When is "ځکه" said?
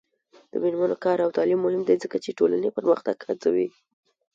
2.03-2.17